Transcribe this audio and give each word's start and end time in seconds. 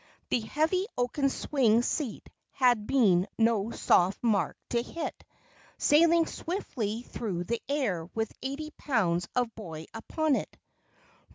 The 0.31 0.39
heavy 0.39 0.87
oaken 0.97 1.29
swing 1.29 1.83
seat 1.83 2.27
had 2.53 2.87
been 2.87 3.27
no 3.37 3.69
soft 3.69 4.17
mark 4.23 4.57
to 4.71 4.81
hit, 4.81 5.23
sailing 5.77 6.25
swiftly 6.25 7.03
through 7.03 7.43
the 7.43 7.61
air 7.69 8.05
with 8.15 8.33
eighty 8.41 8.71
pounds 8.71 9.27
of 9.35 9.53
boy 9.53 9.85
upon 9.93 10.35
it. 10.37 10.57